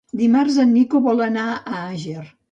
Dimarts 0.19 0.55
en 0.63 0.71
Nico 0.77 1.01
vol 1.07 1.21
anar 1.25 1.43
a 1.51 1.83
Àger. 1.89 2.25